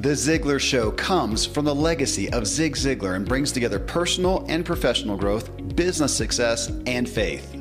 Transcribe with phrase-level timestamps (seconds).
[0.00, 4.64] The Ziglar Show comes from the legacy of Zig Ziglar and brings together personal and
[4.64, 7.54] professional growth, business success, and faith.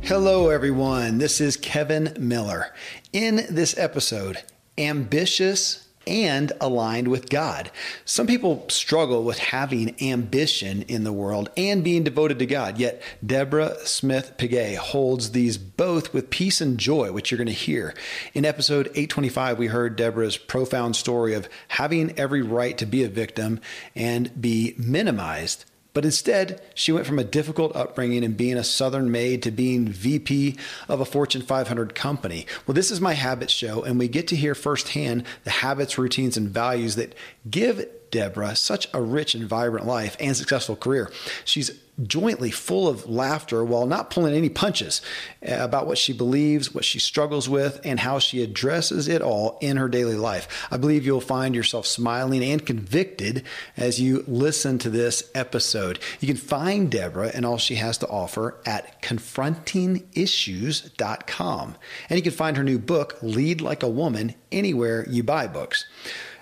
[0.00, 1.18] Hello, everyone.
[1.18, 2.72] This is Kevin Miller.
[3.12, 4.42] In this episode,
[4.78, 7.70] ambitious and aligned with God.
[8.04, 13.02] Some people struggle with having ambition in the world and being devoted to God, yet
[13.24, 17.94] Deborah Smith Pegues holds these both with peace and joy, which you're going to hear.
[18.34, 23.08] In episode 825, we heard Deborah's profound story of having every right to be a
[23.08, 23.60] victim
[23.94, 25.64] and be minimized
[25.96, 29.88] but instead, she went from a difficult upbringing and being a Southern maid to being
[29.88, 30.58] VP
[30.90, 32.46] of a Fortune 500 company.
[32.66, 36.36] Well, this is my habits show, and we get to hear firsthand the habits, routines,
[36.36, 37.14] and values that
[37.50, 41.10] give Deborah such a rich and vibrant life and successful career.
[41.46, 41.70] She's
[42.02, 45.00] jointly full of laughter while not pulling any punches
[45.46, 49.56] uh, about what she believes, what she struggles with, and how she addresses it all
[49.60, 50.66] in her daily life.
[50.70, 53.44] I believe you'll find yourself smiling and convicted
[53.76, 56.00] as you listen to this episode.
[56.20, 61.76] You can find Deborah and all she has to offer at confrontingissues.com.
[62.08, 65.86] And you can find her new book, Lead Like a Woman, anywhere you buy books.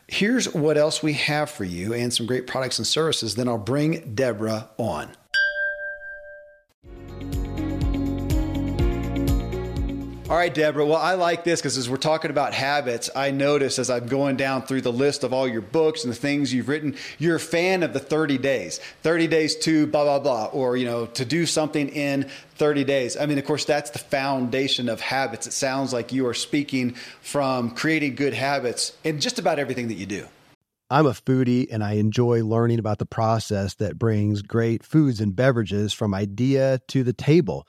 [0.07, 3.34] Here's what else we have for you and some great products and services.
[3.34, 5.11] Then I'll bring Deborah on.
[10.27, 10.86] All right, Deborah.
[10.86, 14.36] Well, I like this because as we're talking about habits, I notice as I'm going
[14.36, 17.41] down through the list of all your books and the things you've written, you're a
[17.41, 18.80] fan of the 30 days.
[19.02, 23.19] 30 days to blah, blah, blah, or, you know, to do something in 30 days.
[23.19, 25.47] I mean, of course, that's the foundation of habits.
[25.47, 29.95] It sounds like you are speaking from creating good habits in just about everything that
[29.95, 30.27] you do.
[30.89, 35.36] I'm a foodie and I enjoy learning about the process that brings great foods and
[35.36, 37.69] beverages from idea to the table.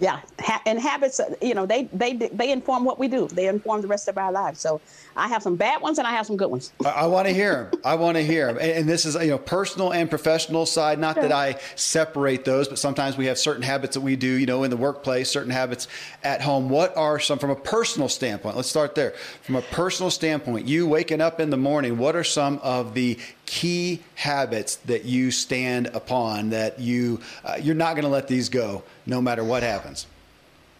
[0.00, 3.28] Yeah, ha- and habits, uh, you know, they they they inform what we do.
[3.28, 4.58] They inform the rest of our lives.
[4.60, 4.80] So
[5.16, 6.72] I have some bad ones and I have some good ones.
[6.84, 7.80] I, I want to hear them.
[7.84, 8.58] I want to hear them.
[8.58, 10.98] And, and, this is you know personal and professional side.
[10.98, 14.46] Not that I separate those, but sometimes we have certain habits that we do, you
[14.46, 15.86] know, in the workplace, certain habits
[16.24, 16.68] at home.
[16.68, 18.56] What are some from a personal standpoint?
[18.56, 19.12] Let's start there.
[19.42, 21.98] From a personal standpoint, you waking up in the morning.
[21.98, 23.16] What are some of the
[23.46, 28.48] key habits that you stand upon that you uh, you're not going to let these
[28.48, 30.06] go no matter what happens?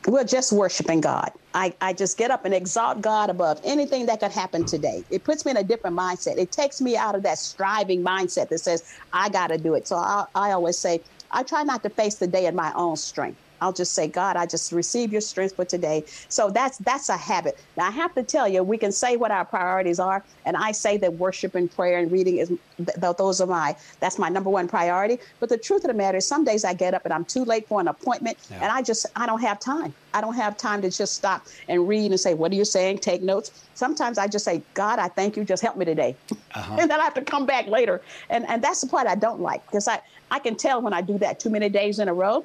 [0.06, 1.30] We're just worshiping God.
[1.54, 5.02] I, I just get up and exalt God above anything that could happen today.
[5.10, 6.36] It puts me in a different mindset.
[6.36, 8.82] It takes me out of that striving mindset that says,
[9.14, 9.88] I got to do it.
[9.88, 12.96] So I, I always say, I try not to face the day in my own
[12.96, 13.40] strength.
[13.60, 16.04] I'll just say, God, I just receive your strength for today.
[16.28, 17.58] So that's that's a habit.
[17.76, 20.72] Now I have to tell you, we can say what our priorities are, and I
[20.72, 24.50] say that worship and prayer and reading is th- those are my that's my number
[24.50, 25.18] one priority.
[25.40, 27.44] But the truth of the matter is, some days I get up and I'm too
[27.44, 28.56] late for an appointment, yeah.
[28.62, 29.94] and I just I don't have time.
[30.12, 32.98] I don't have time to just stop and read and say, what are you saying?
[32.98, 33.66] Take notes.
[33.74, 35.44] Sometimes I just say, God, I thank you.
[35.44, 36.16] Just help me today,
[36.54, 36.76] uh-huh.
[36.80, 38.02] and then I have to come back later.
[38.30, 40.00] And and that's the part I don't like because I
[40.30, 42.44] I can tell when I do that too many days in a row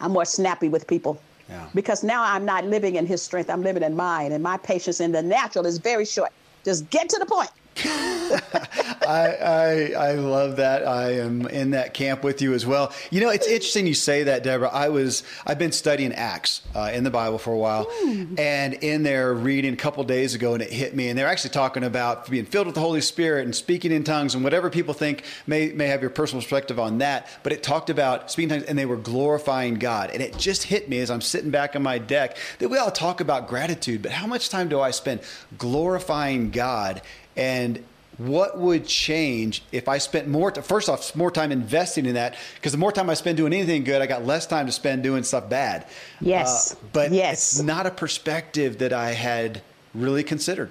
[0.00, 1.20] I'm more snappy with people.
[1.48, 1.68] Yeah.
[1.74, 4.32] Because now I'm not living in his strength, I'm living in mine.
[4.32, 6.32] And my patience in the natural is very short.
[6.64, 7.50] Just get to the point.
[9.06, 10.86] I, I, I love that.
[10.86, 12.92] I am in that camp with you as well.
[13.10, 14.70] You know, it's interesting you say that, Deborah.
[14.70, 18.38] I was I've been studying Acts uh, in the Bible for a while, mm.
[18.38, 21.08] and in there reading a couple days ago, and it hit me.
[21.08, 24.34] And they're actually talking about being filled with the Holy Spirit and speaking in tongues,
[24.34, 27.28] and whatever people think may may have your personal perspective on that.
[27.42, 30.10] But it talked about speaking tongues, and they were glorifying God.
[30.10, 32.90] And it just hit me as I'm sitting back on my deck that we all
[32.90, 35.20] talk about gratitude, but how much time do I spend
[35.58, 37.02] glorifying God?
[37.36, 37.84] And
[38.18, 42.36] what would change if I spent more, to, first off, more time investing in that?
[42.54, 45.02] Because the more time I spend doing anything good, I got less time to spend
[45.02, 45.86] doing stuff bad.
[46.20, 46.72] Yes.
[46.72, 47.52] Uh, but yes.
[47.52, 49.62] it's not a perspective that I had
[49.94, 50.70] really considered.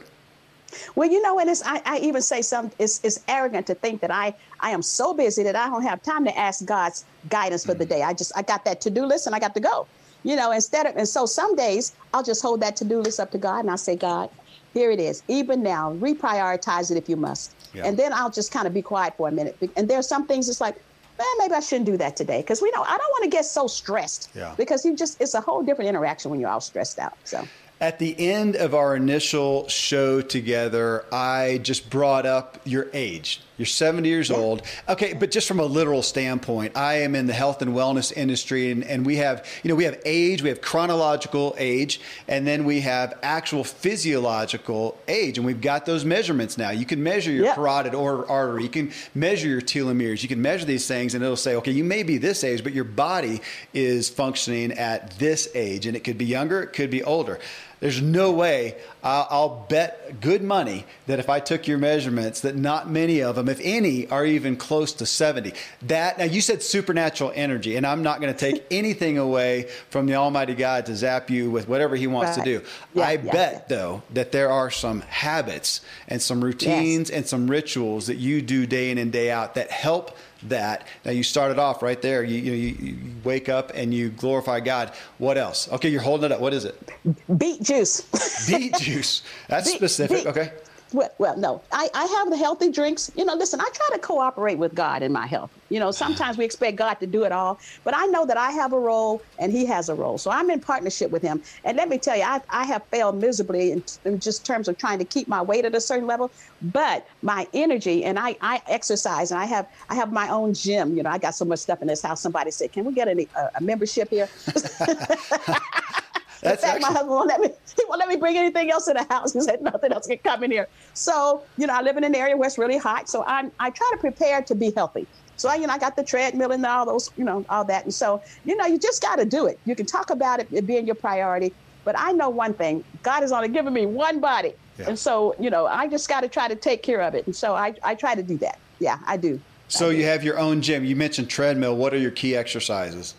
[0.96, 4.02] Well, you know, and it's, I, I even say some, it's, it's arrogant to think
[4.02, 7.66] that I, I am so busy that I don't have time to ask God's guidance
[7.66, 8.02] for mm the day.
[8.04, 9.88] I just, I got that to do list and I got to go,
[10.24, 13.20] you know, instead of, and so some days I'll just hold that to do list
[13.20, 14.30] up to God and I say, God,
[14.74, 15.24] here it is.
[15.28, 17.56] Even now, reprioritize it if you must.
[17.74, 17.86] Yeah.
[17.86, 19.58] And then I'll just kind of be quiet for a minute.
[19.76, 20.76] And there's some things it's like,
[21.18, 22.42] man, maybe I shouldn't do that today.
[22.42, 24.32] Because we know I don't want to get so stressed.
[24.36, 24.54] Yeah.
[24.58, 27.18] Because you just it's a whole different interaction when you're all stressed out.
[27.24, 27.48] So
[27.84, 33.42] at the end of our initial show together, I just brought up your age.
[33.58, 34.64] You're 70 years old.
[34.90, 38.72] Okay, but just from a literal standpoint, I am in the health and wellness industry,
[38.72, 42.64] and, and we have, you know, we have age, we have chronological age, and then
[42.64, 46.72] we have actual physiological age, and we've got those measurements now.
[46.72, 47.56] You can measure your yeah.
[47.56, 51.36] carotid or artery, you can measure your telomeres, you can measure these things, and it'll
[51.36, 53.42] say, okay, you may be this age, but your body
[53.74, 57.40] is functioning at this age, and it could be younger, it could be older.
[57.84, 62.56] There's no way I'll, I'll bet good money that if I took your measurements, that
[62.56, 65.52] not many of them, if any, are even close to 70.
[65.82, 70.06] That now you said supernatural energy, and I'm not going to take anything away from
[70.06, 72.46] the Almighty God to zap you with whatever He wants right.
[72.46, 72.66] to do.
[72.94, 73.76] Yeah, I yeah, bet yeah.
[73.76, 77.18] though that there are some habits and some routines yes.
[77.18, 80.16] and some rituals that you do day in and day out that help
[80.50, 80.88] that.
[81.06, 82.24] Now you started off right there.
[82.24, 84.94] You, you, you, wake up and you glorify God.
[85.18, 85.72] What else?
[85.72, 86.40] Okay, you're holding it up.
[86.40, 86.92] What is it?
[87.38, 88.02] Beet juice.
[88.48, 89.24] Beet juice.
[89.48, 90.18] That's beet, specific.
[90.18, 90.28] Beet.
[90.28, 90.52] Okay.
[90.94, 93.10] Well, no, I, I have the healthy drinks.
[93.16, 95.52] You know, listen, I try to cooperate with God in my health.
[95.70, 98.52] You know, sometimes we expect God to do it all, but I know that I
[98.52, 100.18] have a role and He has a role.
[100.18, 101.42] So I'm in partnership with Him.
[101.64, 104.78] And let me tell you, I, I have failed miserably in, in just terms of
[104.78, 106.32] trying to keep my weight at a certain level,
[106.62, 110.96] but my energy and I, I exercise and I have I have my own gym.
[110.96, 112.22] You know, I got so much stuff in this house.
[112.22, 114.30] Somebody said, "Can we get any, uh, a membership here?"
[116.44, 116.94] That's in fact, actually...
[116.94, 117.50] my husband won't let me.
[117.76, 119.34] He won't let me bring anything else in the house.
[119.34, 120.68] He said nothing else can come in here.
[120.94, 123.10] So you know, I live in an area where it's really hot.
[123.10, 125.08] So I I try to prepare to be healthy.
[125.38, 127.84] So I, you know, I got the treadmill and all those, you know, all that.
[127.84, 129.60] And so you know, you just got to do it.
[129.66, 131.54] You can talk about it, it being your priority,
[131.84, 134.90] but I know one thing: God has only given me one body, yeah.
[134.90, 137.26] and so you know, I just got to try to take care of it.
[137.26, 138.60] And so I I try to do that.
[138.80, 139.40] Yeah, I do.
[139.68, 140.86] So I you have your own gym.
[140.86, 141.76] You mentioned treadmill.
[141.76, 143.16] What are your key exercises?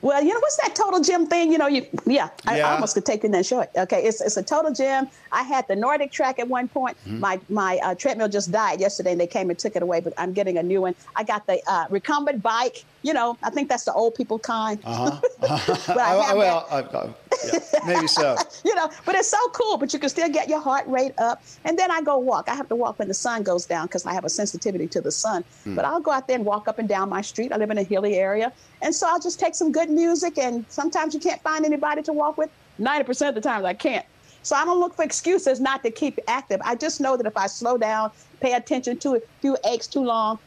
[0.00, 1.50] Well, you know what's that total gym thing?
[1.50, 3.68] You know, you yeah, I, I almost could take it and short.
[3.76, 5.08] Okay, it's it's a total gym.
[5.32, 6.96] I had the NordicTrack at one point.
[7.04, 7.20] Mm-hmm.
[7.20, 10.00] My my uh, treadmill just died yesterday, and they came and took it away.
[10.00, 10.94] But I'm getting a new one.
[11.16, 12.84] I got the uh, recumbent bike.
[13.02, 14.78] You know, I think that's the old people kind.
[14.84, 15.20] Uh-huh.
[15.42, 15.92] uh-huh.
[15.96, 17.14] well, I, I,
[17.44, 18.36] yeah, maybe so.
[18.64, 19.76] you know, but it's so cool.
[19.76, 21.42] But you can still get your heart rate up.
[21.64, 22.48] And then I go walk.
[22.48, 25.00] I have to walk when the sun goes down because I have a sensitivity to
[25.00, 25.44] the sun.
[25.64, 25.76] Mm.
[25.76, 27.52] But I'll go out there and walk up and down my street.
[27.52, 28.52] I live in a hilly area,
[28.82, 30.38] and so I'll just take some good music.
[30.38, 32.50] And sometimes you can't find anybody to walk with.
[32.78, 34.06] Ninety percent of the times I can't.
[34.42, 36.60] So I don't look for excuses not to keep active.
[36.64, 38.10] I just know that if I slow down,
[38.40, 40.38] pay attention to it, few aches too long,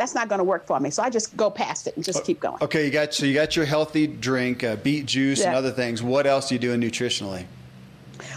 [0.00, 0.88] that's not going to work for me.
[0.88, 2.56] So I just go past it and just keep going.
[2.62, 5.48] Okay, you got so you got your healthy drink, uh, beet juice, yeah.
[5.48, 6.02] and other things.
[6.02, 7.44] What else are you doing nutritionally?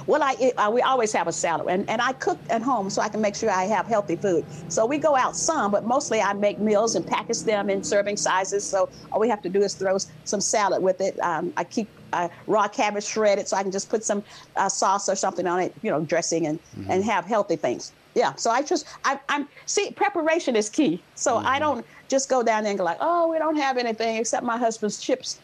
[0.06, 3.02] Well, I, uh, we always have a salad, and, and I cook at home so
[3.02, 4.46] I can make sure I have healthy food.
[4.68, 8.18] So we go out some, but mostly I make meals and package them in serving
[8.18, 8.66] sizes.
[8.66, 11.18] So all we have to do is throw some salad with it.
[11.22, 14.24] Um, I keep uh, raw cabbage shredded, so I can just put some
[14.56, 16.92] uh, sauce or something on it, you know, dressing, and mm-hmm.
[16.92, 18.36] and have healthy things yeah.
[18.36, 21.02] So I just I, am see preparation is key.
[21.16, 21.48] So mm-hmm.
[21.48, 24.46] I don't just go down there and go like, oh, we don't have anything except
[24.46, 25.40] my husband's chips.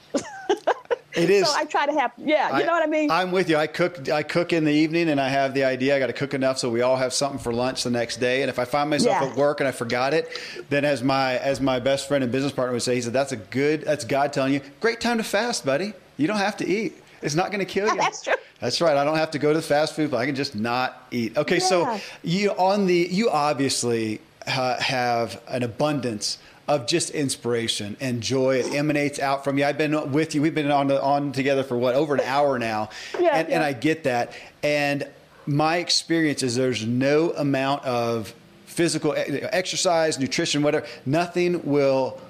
[1.16, 1.48] It is.
[1.48, 3.10] So I try to have, yeah, you I, know what I mean.
[3.10, 3.58] I'm with you.
[3.58, 4.10] I cook.
[4.10, 6.60] I cook in the evening, and I have the idea I got to cook enough
[6.60, 8.42] so we all have something for lunch the next day.
[8.42, 9.30] And if I find myself yeah.
[9.30, 10.30] at work and I forgot it,
[10.70, 13.32] then as my as my best friend and business partner would say, he said, "That's
[13.32, 13.82] a good.
[13.82, 15.94] That's God telling you, great time to fast, buddy.
[16.20, 17.02] You don't have to eat.
[17.22, 18.36] It's not going to kill you." That's true.
[18.60, 18.98] That's right.
[18.98, 21.38] I don't have to go to the fast food, but I can just not eat.
[21.38, 21.66] Okay, yeah.
[21.66, 28.58] so you on the you obviously uh, have an abundance of just inspiration and joy.
[28.58, 29.66] It emanates out from you.
[29.66, 30.42] I've been with you.
[30.42, 33.56] We've been on on together for what over an hour now, yeah, and, yeah.
[33.56, 34.34] and I get that.
[34.62, 35.08] And
[35.46, 38.34] my experience is there's no amount of
[38.66, 42.22] physical exercise, nutrition, whatever, nothing will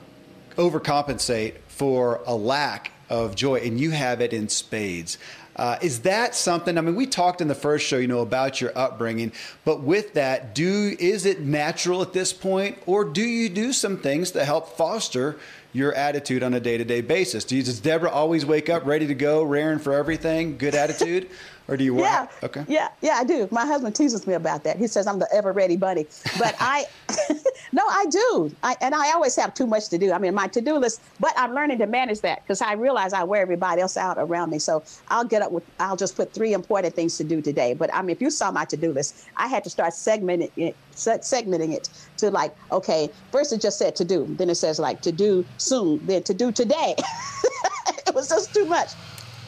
[0.56, 5.18] overcompensate for a lack of joy, and you have it in spades.
[5.56, 6.78] Uh, is that something?
[6.78, 9.34] I mean, we talked in the first show, you know, about your upbringing,
[9.66, 13.98] but with that, do is it natural at this point, or do you do some
[13.98, 15.38] things to help foster
[15.74, 17.44] your attitude on a day to day basis?
[17.44, 21.30] Does Deborah always wake up ready to go, raring for everything, good attitude?
[21.70, 22.06] or do you work?
[22.06, 22.28] Yeah.
[22.44, 22.66] Okay.
[22.68, 23.48] Yeah, yeah, I do.
[23.52, 24.78] My husband teases me about that.
[24.78, 26.08] He says I'm the ever ready buddy.
[26.38, 26.86] But I,
[27.72, 28.56] no, I do.
[28.64, 30.12] I, and I always have too much to do.
[30.12, 33.14] I mean, my to do list, but I'm learning to manage that because I realize
[33.14, 34.60] I wear everybody else out around me.
[34.60, 37.74] So I'll get up with, I'll just put three important things to do today.
[37.74, 40.52] But I mean, if you saw my to do list, I had to start segmenting
[40.58, 44.80] it, segmenting it to like, okay, first it just said to do, then it says
[44.80, 46.96] like to do soon, then to do today.
[48.08, 48.90] it was just too much.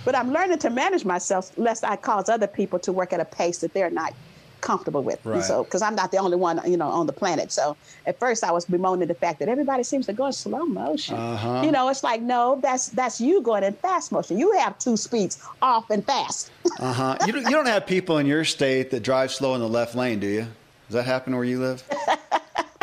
[0.06, 3.26] But I'm learning to manage myself lest I cause other people to work at a
[3.26, 4.14] pace that they're not
[4.62, 5.24] comfortable with.
[5.26, 5.44] Right.
[5.44, 7.52] So, because I'm not the only one, you know, on the planet.
[7.52, 10.66] So, at first, I was bemoaning the fact that everybody seems to go in slow
[10.66, 11.16] motion.
[11.16, 11.62] Uh-huh.
[11.66, 14.38] You know, it's like, no, that's that's you going in fast motion.
[14.40, 16.52] You have two speeds, off and fast.
[16.80, 17.18] uh huh.
[17.26, 19.96] You don't, you don't have people in your state that drive slow in the left
[19.96, 20.48] lane, do you?
[20.88, 21.84] Does that happen where you live?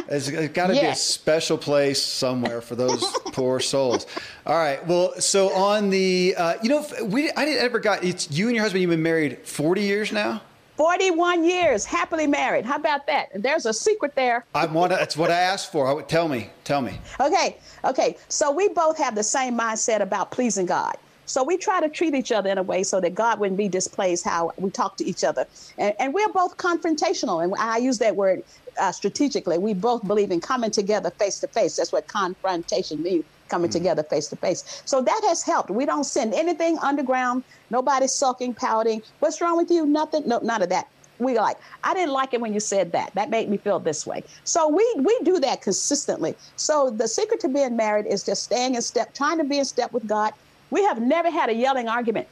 [0.09, 0.83] It's got to yes.
[0.83, 4.07] be a special place somewhere for those poor souls.
[4.47, 4.85] All right.
[4.87, 8.03] Well, so on the, uh, you know, we I didn't ever got.
[8.05, 8.83] It's you and your husband.
[8.83, 10.43] You've been married forty years now.
[10.79, 12.65] 41 years, happily married.
[12.65, 13.31] How about that?
[13.35, 14.45] There's a secret there.
[14.55, 14.91] I want.
[14.91, 15.89] That's what I asked for.
[15.89, 16.51] I would, Tell me.
[16.63, 17.01] Tell me.
[17.19, 17.57] Okay.
[17.85, 18.17] Okay.
[18.29, 20.97] So we both have the same mindset about pleasing God.
[21.29, 23.69] So we try to treat each other in a way so that God wouldn't be
[23.69, 25.47] displeased how we talk to each other.
[25.79, 27.45] And, and we're both confrontational.
[27.45, 28.41] And I use that word
[28.81, 29.59] uh, strategically.
[29.59, 31.77] We both believe in coming together face to face.
[31.77, 34.83] That's what confrontation means coming mm together face to face.
[34.87, 35.71] So that has helped.
[35.71, 37.45] We don't send anything underground.
[37.71, 39.03] Nobody's sulking, pouting.
[39.21, 39.87] What's wrong with you?
[39.87, 40.23] Nothing.
[40.27, 40.87] No, none of that.
[41.19, 43.15] We like, I didn't like it when you said that.
[43.15, 44.23] That made me feel this way.
[44.45, 46.35] So we we do that consistently.
[46.57, 49.65] So the secret to being married is just staying in step, trying to be in
[49.65, 50.33] step with God.
[50.71, 52.29] We have never had a yelling argument.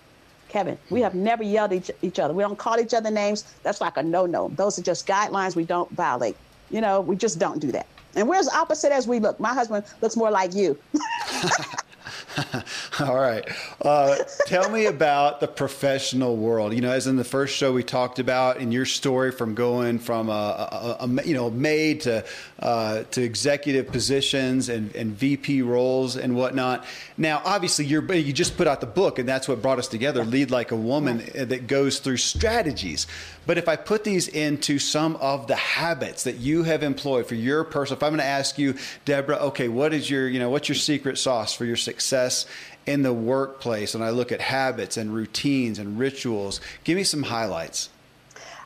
[0.49, 2.33] Kevin, we have never yelled each, each other.
[2.33, 3.45] We don't call each other names.
[3.63, 4.49] That's like a no-no.
[4.55, 6.37] Those are just guidelines we don't violate.
[6.71, 7.87] You know, we just don't do that.
[8.15, 9.39] And we're as opposite as we look.
[9.41, 10.79] My husband looks more like you.
[13.01, 13.47] All right.
[13.81, 16.75] Uh, tell me about the professional world.
[16.75, 19.99] You know, as in the first show we talked about in your story from going
[19.99, 22.25] from a, a, a you know maid to
[22.61, 26.85] uh, to executive positions and, and VP roles and whatnot.
[27.17, 30.25] Now, obviously, you're you just put out the book, and that's what brought us together.
[30.25, 33.07] Lead like a woman that goes through strategies.
[33.47, 37.37] But if I put these into some of the habits that you have employed for
[37.37, 38.75] your personal, if I'm going to ask you,
[39.05, 42.47] Deborah, okay, what is your you know what's your secret sauce for your success
[42.87, 46.61] in the workplace and I look at habits and routines and rituals.
[46.85, 47.91] Give me some highlights.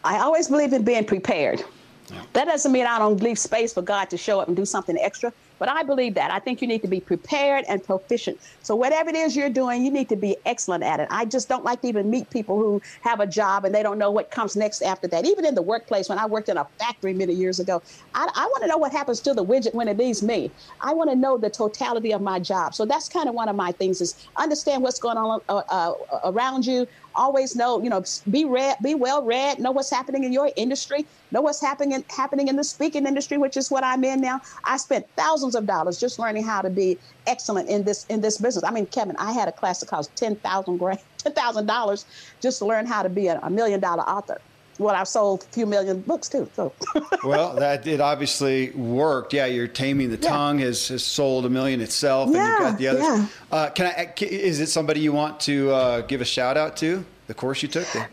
[0.05, 1.63] I always believe in being prepared.
[2.11, 2.23] Yeah.
[2.33, 4.97] That doesn't mean I don't leave space for God to show up and do something
[4.99, 5.33] extra.
[5.61, 6.33] But I believe that.
[6.33, 8.41] I think you need to be prepared and proficient.
[8.63, 11.09] So whatever it is you're doing, you need to be excellent at it.
[11.11, 13.99] I just don't like to even meet people who have a job and they don't
[13.99, 15.27] know what comes next after that.
[15.27, 17.83] Even in the workplace, when I worked in a factory many years ago,
[18.15, 20.51] I, I want to know what happens to the widget when it leaves me.
[20.81, 22.75] I want to know the totality of my job.
[22.75, 25.95] So that's kind of one of my things is understand what's going on uh, uh,
[26.25, 30.33] around you, always know, you know, be read, be well read, know what's happening in
[30.33, 34.05] your industry, know what's happening in, happening in the speaking industry, which is what I'm
[34.05, 34.41] in now.
[34.65, 38.39] I spent thousands of dollars just learning how to be excellent in this in this
[38.39, 38.65] business.
[38.65, 42.05] I mean, Kevin, I had a class that cost ten thousand grand, ten thousand dollars
[42.41, 44.41] just to learn how to be a, a million dollar author
[44.81, 46.49] well, I've sold a few million books too.
[46.57, 46.73] So.
[47.25, 49.35] well, that it obviously worked.
[49.35, 50.29] Yeah, you're taming the yeah.
[50.31, 53.03] tongue has, has sold a million itself, yeah, and you've got the others.
[53.03, 53.27] Yeah.
[53.53, 54.13] Uh, can I?
[54.21, 57.05] Is it somebody you want to uh, give a shout out to?
[57.27, 57.87] The course you took.
[57.93, 58.09] The-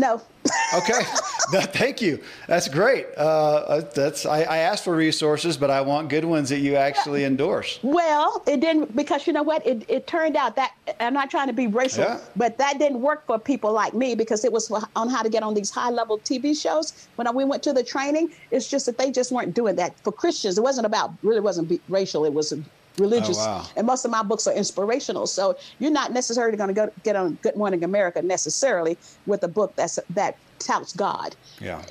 [0.00, 0.22] no.
[0.74, 1.02] okay.
[1.52, 2.20] No, thank you.
[2.46, 3.06] That's great.
[3.16, 6.76] Uh, uh, that's I, I, asked for resources, but I want good ones that you
[6.76, 7.80] actually endorse.
[7.82, 9.66] Well, it didn't because you know what?
[9.66, 12.20] It, it turned out that I'm not trying to be racial, yeah.
[12.36, 15.42] but that didn't work for people like me because it was on how to get
[15.42, 17.08] on these high level TV shows.
[17.16, 20.12] When we went to the training, it's just that they just weren't doing that for
[20.12, 20.56] Christians.
[20.56, 22.24] It wasn't about really wasn't racial.
[22.24, 22.52] It was
[22.98, 23.38] religious.
[23.38, 23.66] Oh, wow.
[23.76, 25.26] And most of my books are inspirational.
[25.26, 29.48] So you're not necessarily going to go get on Good Morning America necessarily with a
[29.48, 31.36] book that's that touts God.
[31.60, 31.82] Yeah.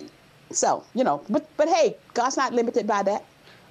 [0.51, 3.23] So you know, but but hey, God's not limited by that.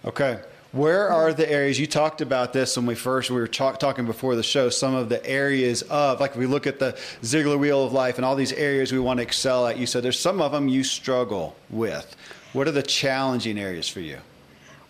[0.05, 0.41] Okay.
[0.73, 4.05] Where are the areas you talked about this when we first we were talk, talking
[4.05, 4.69] before the show?
[4.69, 6.93] Some of the areas of like if we look at the
[7.23, 9.79] Ziglar Wheel of Life and all these areas we want to excel at.
[9.79, 12.15] You said there's some of them you struggle with.
[12.53, 14.19] What are the challenging areas for you?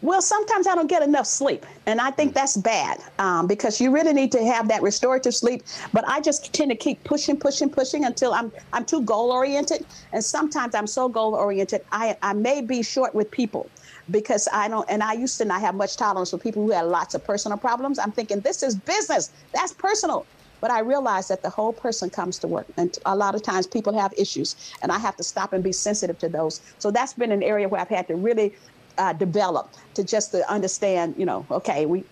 [0.01, 3.91] Well, sometimes I don't get enough sleep, and I think that's bad um, because you
[3.91, 5.65] really need to have that restorative sleep.
[5.93, 9.85] But I just tend to keep pushing, pushing, pushing until I'm I'm too goal oriented,
[10.13, 13.69] and sometimes I'm so goal oriented I I may be short with people
[14.09, 16.87] because I don't, and I used to not have much tolerance for people who had
[16.87, 17.99] lots of personal problems.
[17.99, 20.27] I'm thinking this is business, that's personal.
[20.61, 22.67] But I realize that the whole person comes to work.
[22.77, 25.71] And a lot of times people have issues, and I have to stop and be
[25.73, 26.61] sensitive to those.
[26.79, 28.55] So that's been an area where I've had to really
[28.99, 32.05] uh, develop to just to understand, you know, okay, we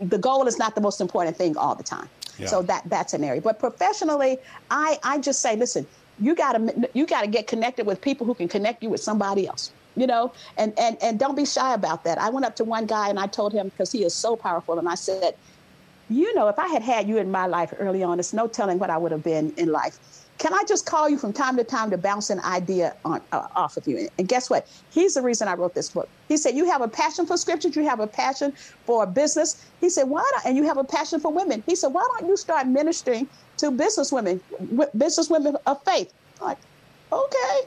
[0.00, 2.08] the goal is not the most important thing all the time.
[2.38, 2.46] Yeah.
[2.46, 3.40] So that that's an area.
[3.40, 4.38] But professionally,
[4.70, 5.86] I I just say, listen,
[6.20, 9.72] you gotta you gotta get connected with people who can connect you with somebody else
[9.96, 12.86] you know and and and don't be shy about that i went up to one
[12.86, 15.34] guy and i told him because he is so powerful and i said
[16.10, 18.78] you know, if I had had you in my life early on, it's no telling
[18.78, 20.19] what I would have been in life.
[20.40, 23.46] Can I just call you from time to time to bounce an idea on, uh,
[23.54, 24.08] off of you?
[24.16, 24.66] And guess what?
[24.88, 26.08] He's the reason I wrote this book.
[26.28, 28.54] He said, You have a passion for scriptures, you have a passion
[28.86, 29.62] for business.
[29.82, 30.46] He said, Why not?
[30.46, 31.62] And you have a passion for women.
[31.66, 33.28] He said, Why don't you start ministering
[33.58, 34.40] to business women,
[34.96, 36.10] business women of faith?
[36.40, 36.58] I'm like,
[37.12, 37.60] okay.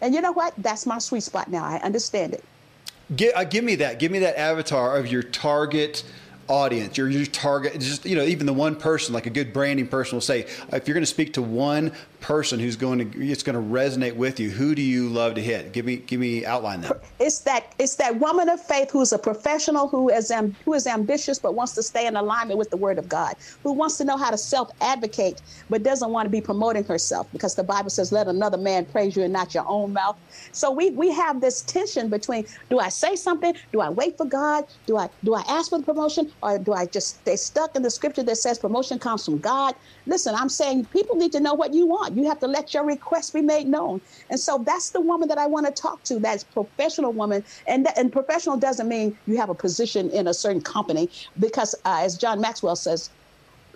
[0.00, 0.54] And you know what?
[0.58, 1.62] That's my sweet spot now.
[1.62, 3.32] I understand it.
[3.32, 4.00] Uh, give me that.
[4.00, 6.02] Give me that avatar of your target
[6.48, 9.86] audience, your, your target, just, you know, even the one person, like a good branding
[9.86, 10.40] person will say,
[10.72, 14.14] if you're going to speak to one person who's going to, it's going to resonate
[14.16, 15.72] with you, who do you love to hit?
[15.72, 17.00] Give me, give me outline that.
[17.20, 20.86] It's that, it's that woman of faith who's a professional, who is, am, who is
[20.86, 24.04] ambitious, but wants to stay in alignment with the word of God, who wants to
[24.04, 27.90] know how to self advocate, but doesn't want to be promoting herself because the Bible
[27.90, 30.16] says, let another man praise you and not your own mouth.
[30.52, 33.54] So we, we have this tension between, do I say something?
[33.72, 34.64] Do I wait for God?
[34.86, 36.30] Do I, do I ask for the promotion?
[36.42, 39.74] or do I just stay stuck in the scripture that says promotion comes from God?
[40.06, 42.07] Listen, I'm saying people need to know what you want.
[42.16, 44.00] You have to let your request be made known.
[44.30, 46.18] And so that's the woman that I want to talk to.
[46.18, 47.44] That's professional woman.
[47.66, 52.00] And, and professional doesn't mean you have a position in a certain company because, uh,
[52.02, 53.10] as John Maxwell says,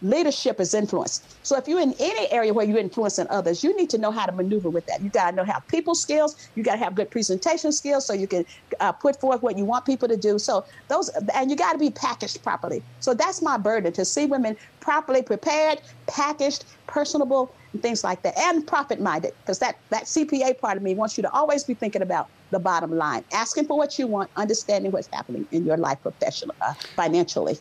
[0.03, 1.39] leadership is influence.
[1.43, 4.27] So if you're in any area where you're influencing others, you need to know how
[4.27, 5.03] to maneuver with that.
[5.03, 6.35] You got to know how people skills.
[6.55, 8.45] You got to have good presentation skills so you can
[8.81, 10.39] uh, put forth what you want people to do.
[10.39, 12.85] So those, and you got to be packaged properly.
[13.01, 18.37] So that's my burden to see women properly prepared, packaged, personable, and things like that,
[18.39, 19.33] and profit minded.
[19.45, 22.61] Because that that CPA part of me wants you to always be thinking about the
[22.61, 26.75] bottom line, asking for what you want, understanding what's happening in your life professionally, uh,
[26.97, 27.59] financially.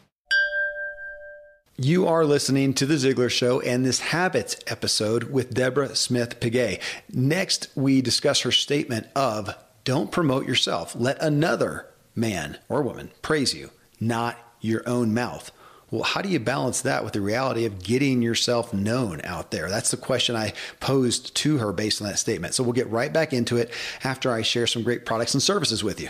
[1.77, 6.79] You are listening to The Ziglar Show and this Habits episode with Deborah Smith Pegues.
[7.09, 9.55] Next, we discuss her statement of
[9.85, 10.93] don't promote yourself.
[10.95, 15.49] Let another man or woman praise you, not your own mouth.
[15.89, 19.69] Well, how do you balance that with the reality of getting yourself known out there?
[19.69, 22.53] That's the question I posed to her based on that statement.
[22.53, 23.71] So we'll get right back into it
[24.03, 26.09] after I share some great products and services with you.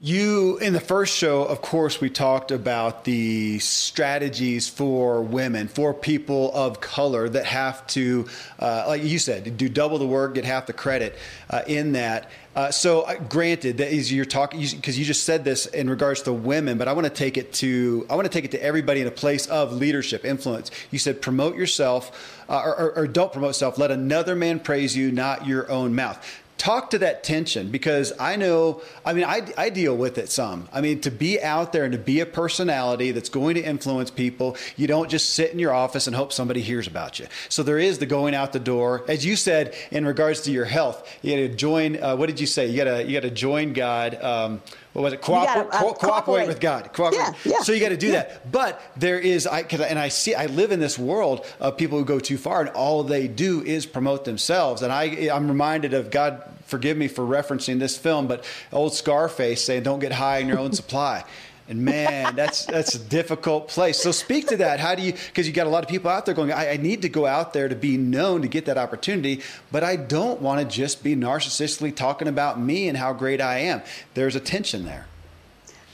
[0.00, 5.92] You, in the first show, of course, we talked about the strategies for women, for
[5.92, 8.28] people of color that have to,
[8.60, 11.18] uh, like you said, do double the work, get half the credit
[11.50, 12.30] uh, in that.
[12.54, 15.90] Uh, so, uh, granted, that is you're talking because you, you, just said this in
[15.90, 18.52] regards to women, but I want to take it to I want to take it
[18.52, 20.70] to everybody in a place of leadership, influence.
[20.92, 23.78] You said promote yourself, uh, or, or, or don't promote self.
[23.78, 26.24] Let another man praise you, not your own mouth
[26.58, 30.68] talk to that tension because I know, I mean, I, I deal with it some.
[30.72, 34.10] I mean, to be out there and to be a personality that's going to influence
[34.10, 37.28] people, you don't just sit in your office and hope somebody hears about you.
[37.48, 39.04] So there is the going out the door.
[39.08, 42.40] As you said, in regards to your health, you got to join, uh, what did
[42.40, 42.66] you say?
[42.66, 44.20] You got to, you got to join God.
[44.22, 44.60] Um,
[44.98, 45.22] what was it?
[45.22, 46.48] Cooper- gotta, uh, co- cooperate.
[46.48, 46.92] with God.
[46.92, 47.18] Cooperate.
[47.18, 48.24] Yeah, yeah, so you got to do yeah.
[48.24, 48.50] that.
[48.50, 52.04] But there is, I and I see, I live in this world of people who
[52.04, 54.82] go too far, and all they do is promote themselves.
[54.82, 56.42] And I, I'm reminded of God.
[56.64, 60.58] Forgive me for referencing this film, but old Scarface saying, "Don't get high in your
[60.58, 61.24] own supply."
[61.68, 63.98] And man, that's that's a difficult place.
[63.98, 64.80] So speak to that.
[64.80, 65.12] How do you?
[65.12, 67.26] Because you got a lot of people out there going, I, I, need to go
[67.26, 71.04] out there to be known to get that opportunity, but I don't want to just
[71.04, 73.82] be narcissistically talking about me and how great I am.
[74.14, 75.06] There's a tension there.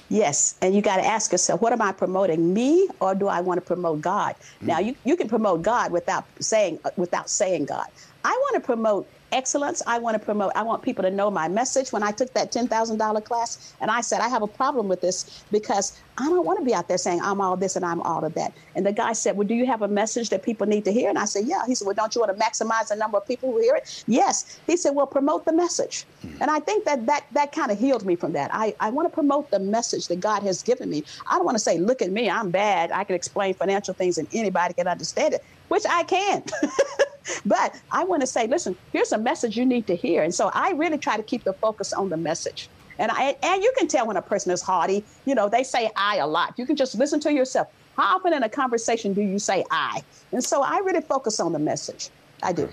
[0.08, 3.40] Yes, and you got to ask yourself, what am I promoting, me, or do I
[3.40, 4.36] want to promote God?
[4.36, 4.66] Mm-hmm.
[4.66, 7.86] Now, you, you can promote God without saying without saying God.
[8.24, 9.82] I want to promote excellence.
[9.86, 11.92] I want to promote, I want people to know my message.
[11.92, 15.44] When I took that $10,000 class and I said, I have a problem with this
[15.50, 18.24] because I don't want to be out there saying I'm all this and I'm all
[18.24, 18.52] of that.
[18.76, 21.08] And the guy said, Well, do you have a message that people need to hear?
[21.08, 21.62] And I said, Yeah.
[21.66, 24.04] He said, Well, don't you want to maximize the number of people who hear it?
[24.06, 24.60] Yes.
[24.66, 26.04] He said, Well, promote the message.
[26.24, 26.42] Mm-hmm.
[26.42, 28.50] And I think that that, that kind of healed me from that.
[28.54, 31.02] I, I want to promote the message that God has given me.
[31.28, 32.92] I don't want to say, Look at me, I'm bad.
[32.92, 36.44] I can explain financial things and anybody can understand it, which I can.
[37.44, 40.22] but I want to say, listen, here's a message you need to hear.
[40.22, 42.68] And so I really try to keep the focus on the message.
[42.98, 45.04] And I and you can tell when a person is haughty.
[45.24, 46.54] You know, they say I a lot.
[46.56, 47.68] You can just listen to yourself.
[47.96, 50.02] How often in a conversation do you say I?
[50.32, 52.10] And so I really focus on the message.
[52.42, 52.68] I do.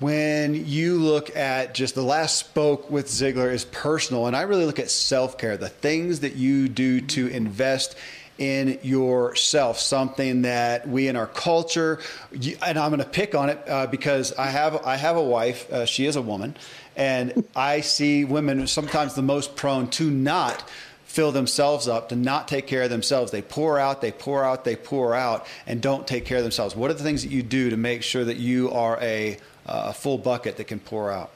[0.00, 4.64] When you look at just the last spoke with Ziglar is personal, and I really
[4.64, 7.96] look at self care, the things that you do to invest
[8.42, 12.00] in yourself, something that we in our culture,
[12.32, 15.72] and I'm going to pick on it uh, because I have I have a wife.
[15.72, 16.56] Uh, she is a woman,
[16.96, 20.68] and I see women sometimes the most prone to not
[21.04, 23.30] fill themselves up, to not take care of themselves.
[23.30, 26.74] They pour out, they pour out, they pour out, and don't take care of themselves.
[26.74, 29.90] What are the things that you do to make sure that you are a, uh,
[29.90, 31.30] a full bucket that can pour out?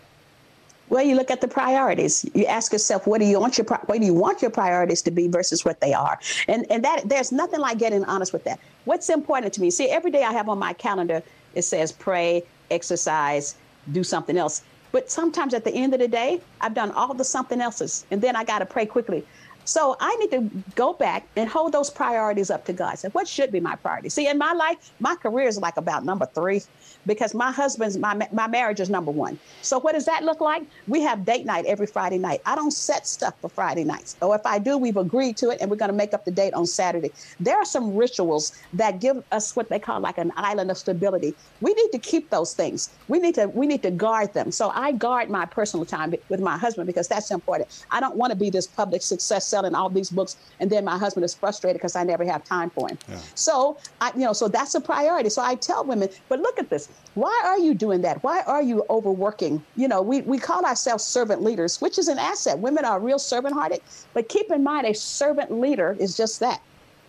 [0.89, 2.25] Well, you look at the priorities.
[2.35, 5.11] You ask yourself, what do you want your what do you want your priorities to
[5.11, 6.19] be versus what they are?
[6.47, 8.61] And and that there's nothing like getting honest with that.
[8.85, 9.71] What's important to me?
[9.71, 11.23] See, every day I have on my calendar
[11.57, 13.57] it says pray, exercise,
[13.93, 14.63] do something else.
[14.93, 18.23] But sometimes at the end of the day, I've done all the something else's, and
[18.23, 19.27] then I got to pray quickly.
[19.67, 22.99] So I need to go back and hold those priorities up to God.
[22.99, 24.09] Say, what should be my priority?
[24.09, 26.63] See, in my life, my career is like about number three
[27.05, 29.39] because my husband's my my marriage is number one.
[29.63, 30.63] So what does that look like?
[30.87, 32.43] We have date night every Friday night.
[32.47, 35.59] I don't set stuff for Friday nights, or if I do, we've agreed to it,
[35.61, 37.11] and we're going to make up the date on Saturday.
[37.41, 41.35] There are some rituals that give us what they call like an island of stability.
[41.61, 42.91] We need to keep those things.
[43.09, 44.53] We need to we need to guard them.
[44.53, 47.85] So I guard my personal time with my husband because that's important.
[47.91, 50.99] I don't want to be this public success selling all these books, and then my
[50.99, 52.99] husband is frustrated because I never have time for him.
[53.09, 53.19] Yeah.
[53.35, 55.31] So I, you know, so that's a priority.
[55.31, 56.91] So I tell women, but look at this.
[57.15, 58.23] Why are you doing that?
[58.23, 59.65] Why are you overworking?
[59.77, 62.59] You know, we, we call ourselves servant leaders, which is an asset.
[62.59, 63.81] Women are real servant hearted,
[64.13, 66.61] but keep in mind a servant leader is just that.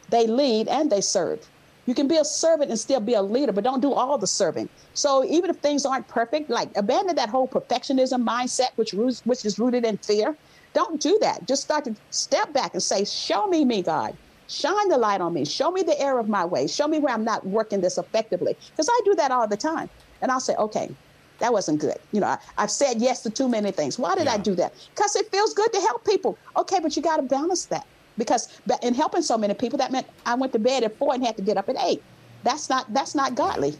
[0.09, 1.45] They lead and they serve.
[1.85, 4.27] You can be a servant and still be a leader, but don't do all the
[4.27, 4.69] serving.
[4.93, 9.45] So even if things aren't perfect, like abandon that whole perfectionism mindset, which roots, which
[9.45, 10.35] is rooted in fear.
[10.77, 11.47] Don't do that.
[11.47, 14.15] Just start to step back and say, "Show me me, God.
[14.47, 15.43] Shine the light on me.
[15.43, 16.69] Show me the error of my ways.
[16.71, 19.89] Show me where I'm not working this effectively." Because I do that all the time,
[20.21, 20.91] and I'll say, "Okay,
[21.39, 21.97] that wasn't good.
[22.11, 23.97] You know, I, have said yes to too many things.
[23.97, 24.33] Why did yeah.
[24.33, 24.71] I do that?
[24.93, 26.37] Because it feels good to help people.
[26.55, 27.87] Okay, but you got to balance that
[28.19, 31.25] because in helping so many people, that meant I went to bed at four and
[31.25, 32.03] had to get up at eight.
[32.43, 33.73] That's not that's not godly.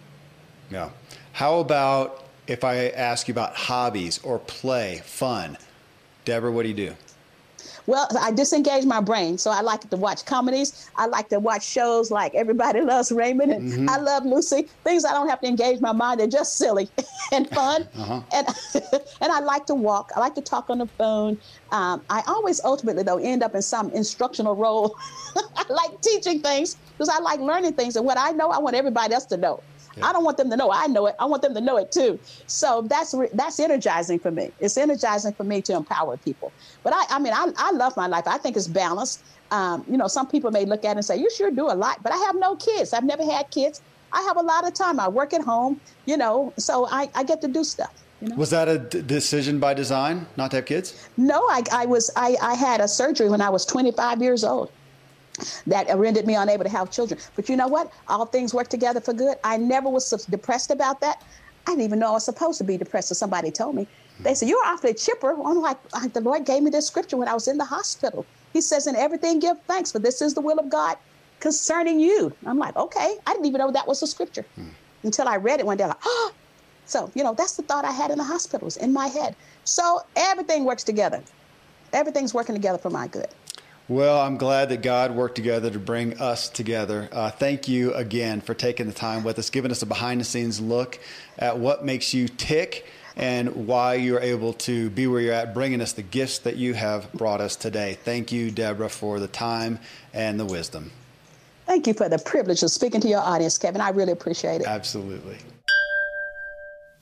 [0.72, 0.90] Yeah.
[1.34, 5.60] How about if I ask you about hobbies or play, fun?
[6.28, 6.94] Deborah, what do you do?
[7.86, 9.38] Well, I disengage my brain.
[9.38, 10.90] So I like to watch comedies.
[10.98, 13.90] I like to watch shows like Everybody Loves Raymond and mm-hmm.
[13.90, 14.64] I Love Lucy.
[14.84, 16.20] Things I don't have to engage my mind.
[16.20, 16.90] They're just silly
[17.32, 17.88] and fun.
[17.98, 18.22] uh-huh.
[18.34, 18.48] And
[19.22, 20.12] and I like to walk.
[20.18, 21.38] I like to talk on the phone.
[21.72, 24.98] Um, I always ultimately though end up in some instructional role.
[25.56, 27.96] I like teaching things because I like learning things.
[27.96, 29.64] And what I know, I want everybody else to know.
[29.98, 30.08] Yeah.
[30.08, 31.16] I don't want them to know I know it.
[31.20, 32.20] I want them to know it too.
[32.48, 34.52] So that's that's energizing for me.
[34.60, 36.52] It's energizing for me to empower people.
[36.84, 38.28] But I, I mean, I, I love my life.
[38.28, 39.24] I think it's balanced.
[39.52, 41.74] Um, you know, some people may look at it and say, "You sure do a
[41.76, 42.94] lot," but I have no kids.
[42.94, 43.82] I've never had kids.
[44.14, 45.00] I have a lot of time.
[45.00, 45.80] I work at home.
[46.06, 47.94] You know, so I, I get to do stuff.
[48.22, 48.36] You know?
[48.36, 51.08] Was that a d- decision by design not to have kids?
[51.18, 54.72] No, I, I was I, I had a surgery when I was 25 years old
[55.68, 57.20] that rendered me unable to have children.
[57.36, 57.92] But you know what?
[58.08, 59.38] All things work together for good.
[59.44, 61.24] I never was depressed about that.
[61.66, 63.10] I didn't even know I was supposed to be depressed.
[63.10, 63.88] So somebody told me.
[64.22, 65.32] They said, You're awfully chipper.
[65.32, 65.78] I'm like,
[66.14, 68.26] the Lord gave me this scripture when I was in the hospital.
[68.54, 70.98] He says, In everything, give thanks, for this is the will of God
[71.40, 72.34] concerning you.
[72.46, 73.18] I'm like, Okay.
[73.28, 74.70] I didn't even know that was a scripture hmm.
[75.04, 75.86] until I read it one day.
[75.86, 76.32] Like, oh.
[76.86, 79.36] So, you know, that's the thought I had in the hospital, was in my head.
[79.66, 81.22] So everything works together.
[81.92, 83.28] Everything's working together for my good.
[83.90, 87.08] Well, I'm glad that God worked together to bring us together.
[87.10, 90.26] Uh, thank you again for taking the time with us, giving us a behind the
[90.26, 91.00] scenes look
[91.40, 95.80] at what makes you tick and why you're able to be where you're at, bringing
[95.80, 97.98] us the gifts that you have brought us today.
[98.04, 99.80] Thank you, Deborah, for the time
[100.14, 100.92] and the wisdom.
[101.66, 103.80] Thank you for the privilege of speaking to your audience, Kevin.
[103.80, 104.68] I really appreciate it.
[104.68, 105.38] Absolutely.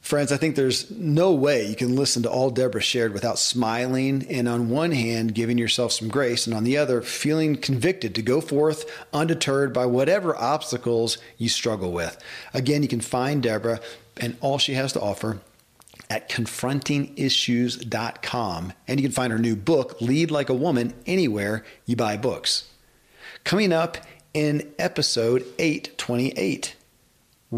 [0.05, 4.23] Friends, I think there's no way you can listen to all Deborah shared without smiling
[4.29, 8.21] and, on one hand, giving yourself some grace, and on the other, feeling convicted to
[8.21, 12.23] go forth undeterred by whatever obstacles you struggle with.
[12.53, 13.79] Again, you can find Deborah
[14.17, 15.39] and all she has to offer
[16.07, 18.73] at confrontingissues.com.
[18.87, 22.69] And you can find her new book, Lead Like a Woman, anywhere you buy books.
[23.43, 23.97] Coming up
[24.35, 26.74] in episode 828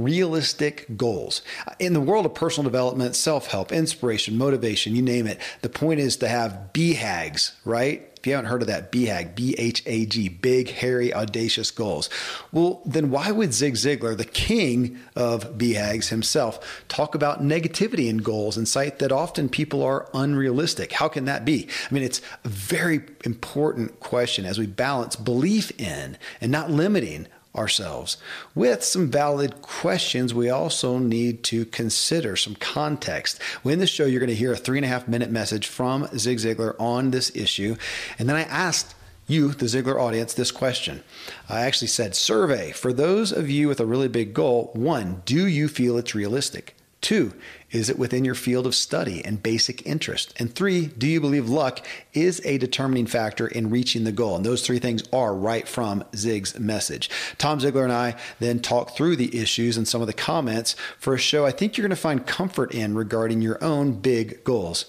[0.03, 1.41] realistic goals.
[1.79, 5.99] In the world of personal development, self help, inspiration, motivation, you name it, the point
[5.99, 8.03] is to have BHAGs, right?
[8.17, 12.09] If you haven't heard of that, BHAG, B H A G, big, hairy, audacious goals.
[12.51, 18.17] Well, then why would Zig Ziglar, the king of BHAGs himself, talk about negativity in
[18.17, 20.93] goals and cite that often people are unrealistic?
[20.93, 21.67] How can that be?
[21.89, 27.27] I mean, it's a very important question as we balance belief in and not limiting
[27.57, 28.17] ourselves.
[28.55, 33.41] With some valid questions, we also need to consider some context.
[33.65, 36.07] In this show, you're going to hear a three and a half minute message from
[36.17, 37.75] Zig Ziglar on this issue.
[38.19, 38.95] And then I asked
[39.27, 41.03] you, the Ziglar audience, this question.
[41.49, 44.71] I actually said, survey for those of you with a really big goal.
[44.73, 46.75] One, do you feel it's realistic?
[47.07, 47.31] Two,
[47.71, 50.33] is it within your field of study and basic interest?
[50.35, 54.35] And three, do you believe luck is a determining factor in reaching the goal?
[54.35, 57.09] And those three things are right from Zig's message.
[57.37, 61.13] Tom Ziglar and I then talk through the issues and some of the comments for
[61.13, 64.83] a show I think you're going to find comfort in regarding your own big goals.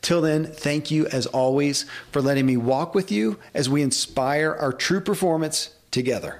[0.00, 4.54] Till then, thank you as always for letting me walk with you as we inspire
[4.54, 6.38] our true performance together.